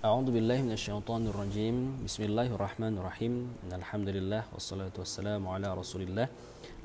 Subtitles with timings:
[0.00, 1.92] A'udzu billahi minasyaitonir rajim.
[2.00, 3.52] Bismillahirrahmanirrahim.
[3.68, 6.24] Alhamdulillah wassalatu wassalamu ala Rasulillah.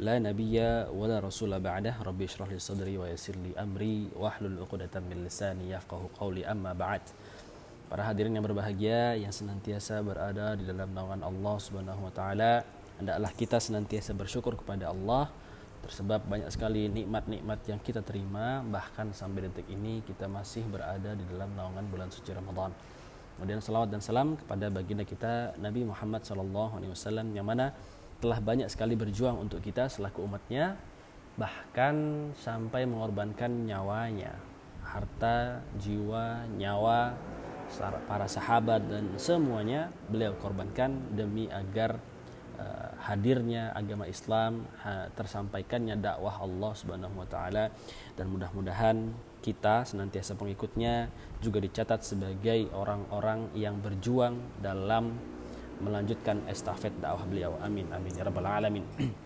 [0.03, 1.95] La nabiyya wa la rasula ba'dah.
[2.03, 6.75] Rabbi israh li sadri wa yassir li amri wahlul 'uqdatam min lisani yafqahu qawli amma
[6.75, 7.07] ba'd.
[7.87, 12.67] Para hadirin yang berbahagia yang senantiasa berada di dalam naungan Allah Subhanahu wa taala,
[12.99, 15.31] hendaklah kita senantiasa bersyukur kepada Allah
[15.87, 21.23] tersebab banyak sekali nikmat-nikmat yang kita terima bahkan sampai detik ini kita masih berada di
[21.31, 22.75] dalam naungan bulan suci Ramadan.
[23.35, 27.75] Kemudian salawat dan salam kepada baginda kita Nabi Muhammad wasallam yang mana
[28.23, 30.79] telah banyak sekali berjuang untuk kita selaku umatnya
[31.35, 34.39] bahkan sampai mengorbankan nyawanya,
[34.87, 37.11] harta, jiwa, nyawa
[38.07, 41.99] para sahabat dan semuanya beliau korbankan demi agar
[42.55, 47.73] uh, hadirnya agama Islam ha, tersampaikannya dakwah Allah Subhanahu wa taala.
[48.15, 49.11] Dan mudah-mudahan
[49.45, 55.13] kita senantiasa pengikutnya juga dicatat sebagai orang-orang yang berjuang dalam
[55.85, 58.81] melanjutkan estafet dakwah beliau amin amin ya rabbal alamin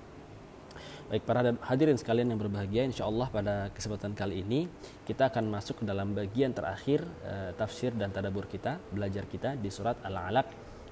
[1.09, 4.69] Baik para hadirin sekalian yang berbahagia, insya Allah pada kesempatan kali ini
[5.09, 9.73] kita akan masuk ke dalam bagian terakhir uh, tafsir dan tadabur kita, belajar kita di
[9.73, 10.45] surat Al-Alaq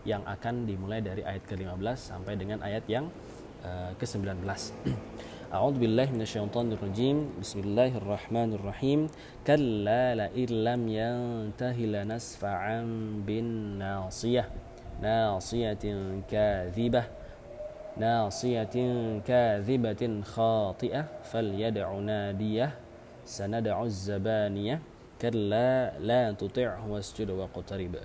[0.09, 3.13] yang akan dimulai dari ayat ke-15 sampai dengan ayat yang
[3.61, 4.41] uh, ke-19.
[5.52, 7.28] A'udzu billahi minasyaitonir rajim.
[7.38, 9.12] Bismillahirrahmanirrahim.
[9.44, 14.48] Kalla la illam yantahi lanasfa'an bin nasiyah.
[15.02, 17.22] Nasiyatin kadhibah
[17.92, 18.76] ناصية
[19.28, 22.68] كاذبة خاطئة فليدع نادية
[23.24, 24.76] سندع الزبانية
[25.20, 27.96] كلا لا تطعه واسجد واقترب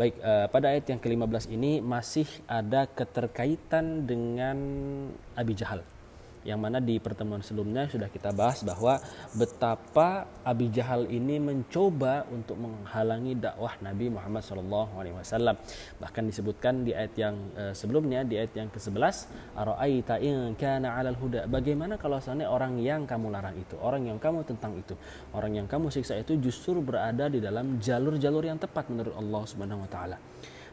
[0.00, 4.56] Baik, uh, pada ayat yang ke-15 ini masih ada keterkaitan dengan
[5.36, 5.84] Abi Jahal
[6.45, 9.01] yang mana di pertemuan sebelumnya sudah kita bahas bahwa
[9.33, 15.57] betapa Abi Jahal ini mencoba untuk menghalangi dakwah Nabi Muhammad SAW.
[15.97, 19.25] Bahkan disebutkan di ayat yang uh, sebelumnya di ayat yang ke-11,
[19.57, 24.21] "Ara'aita in kana 'alal huda?" Bagaimana kalau seandainya orang yang kamu larang itu, orang yang
[24.21, 24.93] kamu tentang itu,
[25.33, 29.81] orang yang kamu siksa itu justru berada di dalam jalur-jalur yang tepat menurut Allah Subhanahu
[29.81, 30.17] wa taala.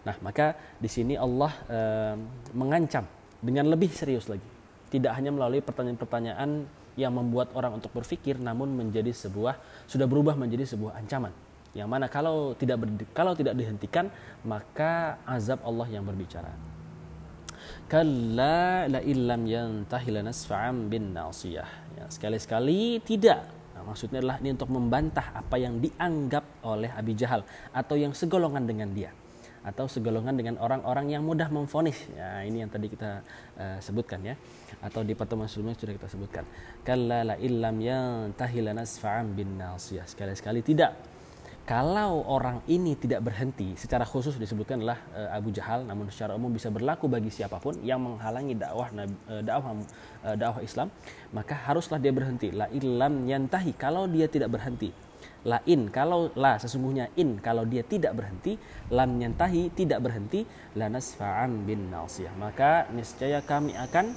[0.05, 2.15] Nah, maka di sini Allah uh,
[2.53, 3.09] mengancam
[3.41, 4.62] dengan lebih serius lagi
[4.93, 6.69] tidak hanya melalui pertanyaan-pertanyaan
[7.01, 9.57] yang membuat orang untuk berpikir namun menjadi sebuah
[9.89, 11.33] sudah berubah menjadi sebuah ancaman.
[11.73, 14.13] Yang mana kalau tidak ber, kalau tidak dihentikan
[14.45, 16.53] maka azab Allah yang berbicara.
[17.89, 21.97] Kalla la illam yantahi lanasfa'am bin nasiyah.
[21.97, 23.49] Ya, sekali-sekali tidak.
[23.73, 27.41] Nah, maksudnya adalah ini untuk membantah apa yang dianggap oleh Abi Jahal
[27.73, 29.17] atau yang segolongan dengan dia
[29.63, 32.11] atau segolongan dengan orang-orang yang mudah memfonis.
[32.15, 33.23] Ya, ini yang tadi kita
[33.59, 34.35] uh, sebutkan ya.
[34.83, 36.45] Atau di pertemuan sebelumnya sudah kita sebutkan.
[36.83, 40.07] Kalla la illam yantahi lanasfa'an bin nasiyah.
[40.07, 40.93] Sekali-sekali tidak.
[41.63, 46.51] Kalau orang ini tidak berhenti, secara khusus disebutkan adalah uh, Abu Jahal, namun secara umum
[46.51, 49.79] bisa berlaku bagi siapa pun yang menghalangi dakwah uh, dakwah
[50.27, 50.91] uh, dakwah Islam,
[51.31, 52.51] maka haruslah dia berhenti.
[52.51, 53.79] La illam yantahi.
[53.79, 54.91] Kalau dia tidak berhenti,
[55.43, 58.55] lain kalau la sesungguhnya in kalau dia tidak berhenti
[58.95, 60.47] lam nyantahi tidak berhenti
[60.79, 64.15] lanas fa'am bin nasiyah maka niscaya kami akan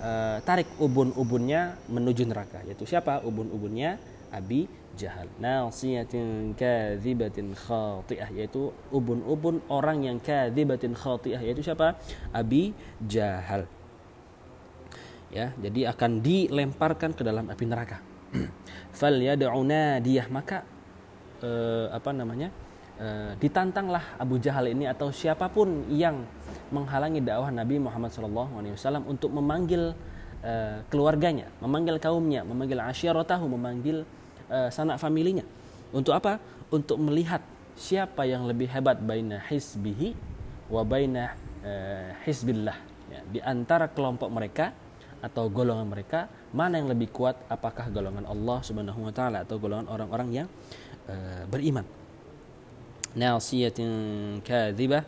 [0.00, 3.22] uh, tarik ubun-ubunnya menuju neraka yaitu siapa?
[3.22, 4.00] Ubun-ubunnya
[4.34, 5.30] Abi Jahal.
[5.38, 11.98] Nasiyatin kadzibatin khati'ah yaitu ubun-ubun orang yang kadzibatin khati'ah yaitu siapa?
[12.34, 12.74] Abi
[13.04, 13.66] Jahal.
[15.34, 17.98] Ya jadi akan dilemparkan ke dalam api neraka
[18.98, 20.66] fal yad'una dia maka
[21.42, 22.50] uh, apa namanya
[22.98, 26.26] uh, ditantanglah Abu Jahal ini atau siapa pun yang
[26.74, 29.94] menghalangi dakwah Nabi Muhammad SAW untuk memanggil
[30.42, 34.02] uh, keluarganya, memanggil kaumnya, memanggil asyiratahu, memanggil
[34.50, 35.46] uh, sanak familinya.
[35.94, 36.42] Untuk apa?
[36.74, 37.40] Untuk melihat
[37.78, 40.14] siapa yang lebih hebat baina hisbihi
[40.70, 42.76] wa baina uh, hisbillah.
[43.12, 44.74] Ya, di antara kelompok mereka
[45.24, 47.40] atau golongan mereka mana yang lebih kuat?
[47.48, 50.48] Apakah golongan Allah Subhanahu wa taala atau golongan orang-orang yang
[51.08, 51.82] uh, beriman?
[53.16, 53.90] Nasiyatin
[54.44, 55.02] kadzibah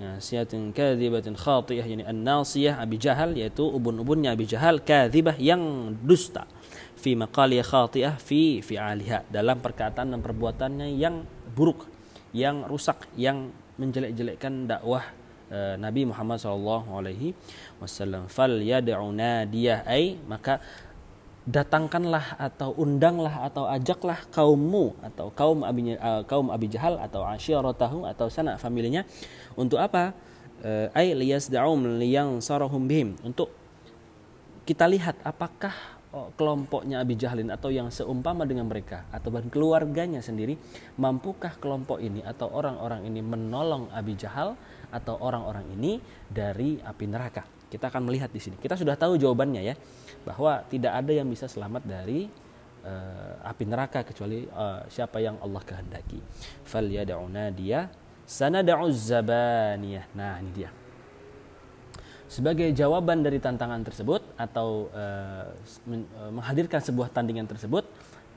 [0.00, 6.48] nasiyatin kadzibatin khatiyah yani an-nasiyah Abi Jahal yaitu ubun-ubunnya Abi Jahal kadzibah yang dusta.
[6.96, 9.28] Fi maqali khatiyah fi fi'aliha.
[9.28, 11.84] Dalam perkataan dan perbuatannya yang buruk
[12.30, 15.02] yang rusak yang menjelek-jelekkan dakwah
[15.50, 17.36] uh, Nabi Muhammad sallallahu alaihi
[17.82, 19.84] wasallam fal yad'u nadiyah.
[19.84, 20.62] Ai maka
[21.44, 28.06] datangkanlah atau undanglah atau ajaklah kaummu atau kaum Abi uh, kaum Abi Jahal atau asyiratahu
[28.06, 29.02] atau sanak familinya
[29.58, 30.14] untuk apa?
[30.60, 33.16] Uh, ai liyasda'um liyansarahum bihim.
[33.24, 33.48] Untuk
[34.68, 35.72] kita lihat apakah
[36.14, 40.58] oh, kelompoknya Abi Jahlin atau yang seumpama dengan mereka atau keluarganya sendiri
[41.00, 44.54] mampukah kelompok ini atau orang-orang ini menolong Abi Jahal
[44.90, 47.46] atau orang-orang ini dari api neraka.
[47.70, 48.58] Kita akan melihat di sini.
[48.58, 49.74] Kita sudah tahu jawabannya ya
[50.26, 52.26] bahwa tidak ada yang bisa selamat dari
[52.82, 56.18] uh, api neraka kecuali uh, siapa yang Allah kehendaki.
[56.66, 57.86] Fal yad'una dia
[58.26, 60.10] sanad'u zabaniyah.
[60.18, 60.70] Nah ini dia.
[62.30, 65.50] Sebagai jawaban dari tantangan tersebut atau uh,
[66.30, 67.79] menghadirkan sebuah tandingan tersebut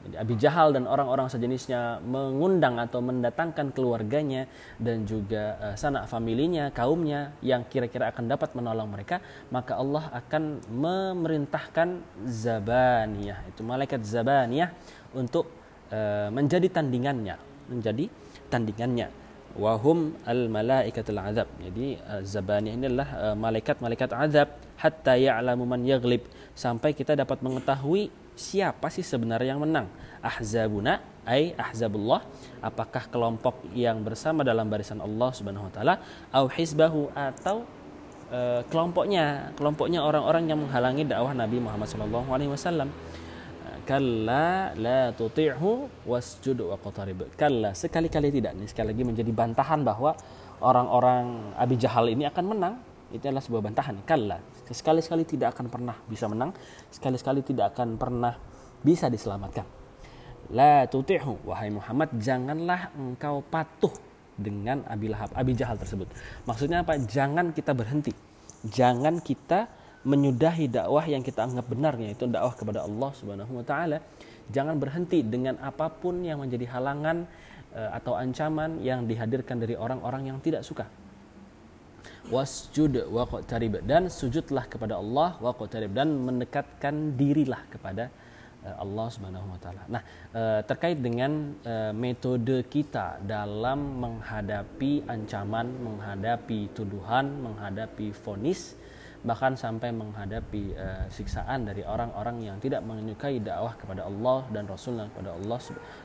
[0.04, 6.68] jadi Abi Jahal dan orang-orang sejenisnya mengundang atau mendatangkan keluarganya dan juga uh, sanak familinya,
[6.76, 14.76] kaumnya yang kira-kira akan dapat menolong mereka, maka Allah akan memerintahkan Zabaniyah, itu malaikat Zabaniyah
[15.16, 15.48] untuk
[15.96, 17.40] uh, menjadi tandingannya,
[17.72, 18.12] menjadi
[18.52, 19.08] tandingannya.
[19.54, 21.46] Wahum al malaikatul azab.
[21.62, 24.50] Jadi uh, zabani ini adalah malaikat-malaikat azab.
[24.82, 26.26] Hatta ya'lamu man yaghlib.
[26.58, 29.88] Sampai kita dapat mengetahui siapa sih sebenarnya yang menang
[30.24, 32.22] ahzabuna ay ahzabullah
[32.60, 35.96] apakah kelompok yang bersama dalam barisan Allah Subhanahu wa taala
[36.36, 37.64] au hizbahu atau
[38.34, 42.92] uh, kelompoknya kelompoknya orang-orang yang menghalangi dakwah Nabi Muhammad sallallahu alaihi wasallam
[43.84, 47.28] kalla la tuti'hu wasjud wa qatarib.
[47.36, 48.56] Kalla sekali-kali tidak.
[48.56, 50.16] Ini sekali lagi menjadi bantahan bahwa
[50.64, 52.76] orang-orang Abi Jahal ini akan menang.
[53.14, 54.02] Itu adalah sebuah bantahan.
[54.04, 56.52] Kalla sekali-sekali tidak akan pernah bisa menang.
[56.90, 58.34] Sekali-sekali tidak akan pernah
[58.82, 59.64] bisa diselamatkan.
[60.52, 63.94] La tuti'hu wahai Muhammad janganlah engkau patuh
[64.36, 66.10] dengan Abi Lahab, Abi Jahal tersebut.
[66.50, 66.98] Maksudnya apa?
[66.98, 68.12] Jangan kita berhenti.
[68.66, 69.70] Jangan kita
[70.04, 74.04] menyudahi dakwah yang kita anggap benar yaitu dakwah kepada Allah Subhanahu wa taala.
[74.52, 77.24] Jangan berhenti dengan apa pun yang menjadi halangan
[77.72, 80.84] uh, atau ancaman yang dihadirkan dari orang-orang yang tidak suka.
[82.32, 88.08] Wasjud wa qatarib dan sujudlah kepada Allah wa qatarib dan mendekatkan dirilah kepada
[88.64, 89.84] uh, Allah Subhanahu wa taala.
[89.92, 91.58] Nah, uh, terkait dengan
[91.92, 98.80] metode kita dalam menghadapi ancaman, menghadapi tuduhan, menghadapi fonis
[99.24, 105.08] bahkan sampai menghadapi uh, siksaan dari orang-orang yang tidak menyukai dakwah kepada Allah dan Rasulnya
[105.12, 105.60] kepada Allah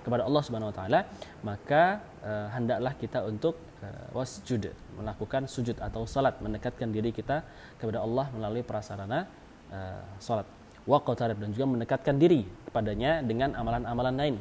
[0.06, 1.00] kepada Allah Subhanahu wa taala
[1.42, 1.82] maka
[2.22, 7.42] uh, hendaklah kita untuk uh, wasjud melakukan sujud atau salat mendekatkan diri kita
[7.82, 9.26] kepada Allah melalui prasarana
[9.74, 10.46] uh, salat.
[10.88, 14.36] Wa dan juga mendekatkan diri kepadanya dengan amalan-amalan lain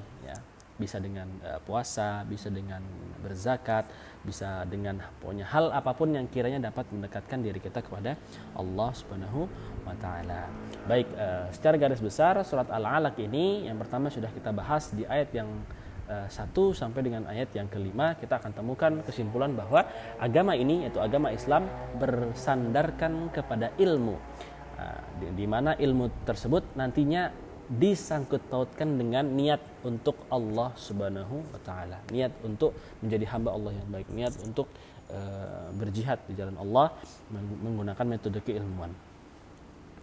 [0.77, 2.81] bisa dengan uh, puasa, bisa dengan
[3.21, 3.89] berzakat,
[4.21, 8.13] bisa dengan pokoknya hal apa pun yang kiranya dapat mendekatkan diri kita kepada
[8.53, 9.49] Allah Subhanahu
[9.83, 10.47] wa taala.
[10.85, 15.33] Baik, uh, secara garis besar surat Al-Alaq ini yang pertama sudah kita bahas di ayat
[15.33, 15.49] yang
[16.07, 19.83] uh, satu sampai dengan ayat yang kelima kita akan temukan kesimpulan bahwa
[20.21, 21.65] agama ini yaitu agama Islam
[21.97, 24.15] bersandarkan kepada ilmu.
[25.17, 31.99] Di, di mana ilmu tersebut nantinya disangkut pautkan dengan niat untuk Allah Subhanahu wa taala.
[32.07, 32.71] Niat untuk
[33.03, 34.71] menjadi hamba Allah yang baik, niat untuk
[35.11, 36.95] uh, berjihad di jalan Allah
[37.35, 38.95] menggunakan metode keilmuan.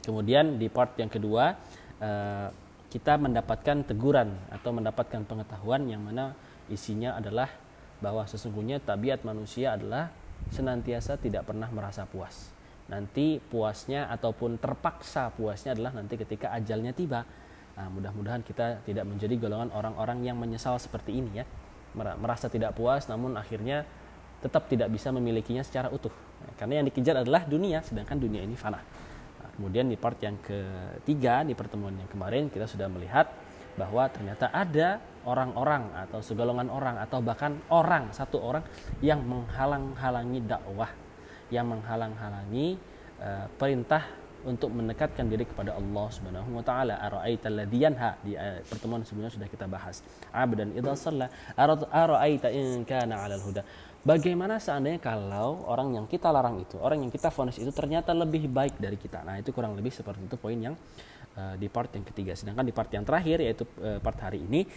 [0.04, 1.56] Kemudian di part yang kedua
[2.04, 2.48] uh,
[2.92, 6.36] kita mendapatkan teguran atau mendapatkan pengetahuan yang mana
[6.68, 7.48] isinya adalah
[8.04, 10.12] bahwa sesungguhnya tabiat manusia adalah
[10.52, 12.52] senantiasa tidak pernah merasa puas.
[12.84, 17.24] Nanti puasnya ataupun terpaksa puasnya adalah nanti ketika ajalnya tiba
[17.74, 21.46] Nah, mudah-mudahan kita tidak menjadi golongan orang-orang yang menyesal seperti ini ya.
[21.94, 23.86] Merasa tidak puas namun akhirnya
[24.42, 26.12] tetap tidak bisa memilikinya secara utuh.
[26.58, 28.78] Karena yang dikejar adalah dunia sedangkan dunia ini fana.
[28.78, 33.30] Nah, kemudian di part yang ketiga di pertemuan yang kemarin kita sudah melihat
[33.74, 38.62] bahwa ternyata ada orang-orang atau segolongan orang atau bahkan orang satu orang
[39.02, 40.90] yang menghalang-halangi dakwah,
[41.50, 42.78] yang menghalang-halangi
[43.18, 44.04] uh, perintah
[44.44, 47.00] untuk mendekatkan diri kepada Allah Subhanahu wa taala.
[47.00, 50.04] Ara'aita alladhi yanha di uh, pertemuan sebelumnya sudah kita bahas.
[50.30, 51.26] Abdan idza shalla
[51.90, 53.64] ara'aita in kana huda.
[54.04, 58.52] Bagaimana seandainya kalau orang yang kita larang itu, orang yang kita vonis itu ternyata lebih
[58.52, 59.24] baik dari kita.
[59.24, 60.76] Nah, itu kurang lebih seperti itu poin yang
[61.40, 62.36] uh, di part yang ketiga.
[62.36, 64.68] Sedangkan di part yang terakhir yaitu uh, part hari ini,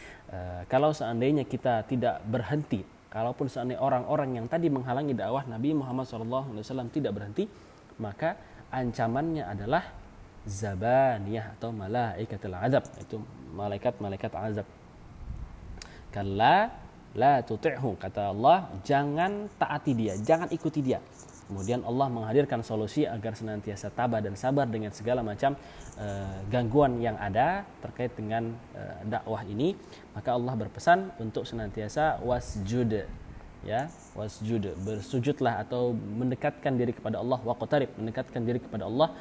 [0.72, 6.88] kalau seandainya kita tidak berhenti, kalaupun seandainya orang-orang yang tadi menghalangi dakwah Nabi Muhammad SAW
[6.92, 7.48] tidak berhenti,
[7.98, 8.38] maka
[8.72, 9.84] ancamannya adalah
[10.48, 12.84] zabaniyah atau malaikatul azab.
[13.00, 13.20] Itu
[13.54, 14.68] malaikat-malaikat azab.
[16.12, 16.72] Kalla
[17.18, 21.04] la tuti'hu kata Allah jangan taati dia jangan ikuti dia.
[21.48, 25.56] Kemudian Allah menghadirkan solusi agar senantiasa tabah dan sabar dengan segala macam
[25.96, 29.72] uh, gangguan yang ada terkait dengan uh, dakwah ini.
[30.12, 33.08] Maka Allah berpesan untuk senantiasa wasjud
[33.68, 33.82] ya
[34.16, 39.12] wasjud bersujudlah atau mendekatkan diri kepada Allah waqtarib mendekatkan diri kepada Allah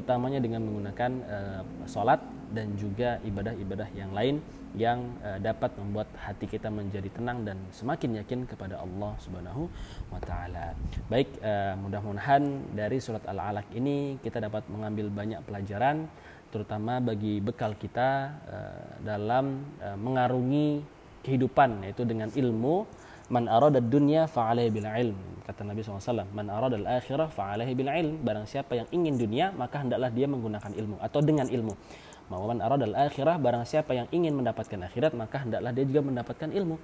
[0.00, 2.22] utamanya dengan menggunakan uh, salat
[2.54, 4.38] dan juga ibadah-ibadah yang lain
[4.76, 9.64] yang uh, dapat membuat hati kita menjadi tenang dan semakin yakin kepada Allah Subhanahu
[10.12, 10.76] wa taala.
[11.08, 16.06] Baik, uh, mudah-mudahan dari surat Al-Alaq ini kita dapat mengambil banyak pelajaran
[16.52, 18.10] terutama bagi bekal kita
[18.48, 20.84] uh, dalam uh, mengarungi
[21.24, 22.88] kehidupan yaitu dengan ilmu
[23.28, 25.18] man arada dunya fa'alaihi bil ilm
[25.48, 28.20] kata Nabi SAW man arada al akhirah fa'alaihi bil ilm.
[28.20, 31.72] Barang siapa yang ingin dunia maka hendaklah dia menggunakan ilmu atau dengan ilmu.
[32.28, 36.52] Man arada al akhirah barang siapa yang ingin mendapatkan akhirat maka hendaklah dia juga mendapatkan
[36.52, 36.76] ilmu.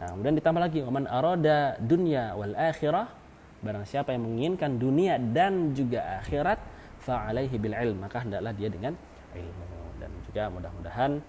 [0.00, 3.12] Nah, kemudian ditambah lagi man arada dunya wal akhirah
[3.60, 6.56] barang siapa yang menginginkan dunia dan juga akhirat
[7.04, 8.96] fa'alaihi bil ilm maka hendaklah dia dengan
[9.36, 9.64] ilmu.
[10.00, 11.20] Dan juga mudah-mudahan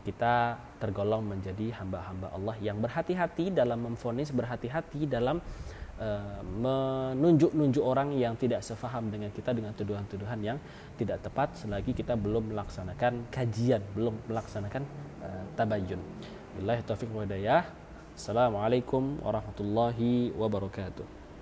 [0.00, 5.38] kita tergolong menjadi hamba-hamba Allah yang berhati-hati dalam memfonis berhati-hati dalam
[6.00, 10.58] uh, menunjuk-nunjuk orang yang tidak sefaham dengan kita dengan tuduhan-tuduhan yang
[10.96, 14.82] tidak tepat selagi kita belum melaksanakan kajian belum melaksanakan
[15.22, 16.00] uh, tabayun.
[16.58, 17.28] Billahi taufiq wa.
[18.10, 21.19] Assalamualaikum warahmatullahi wabarakatuh.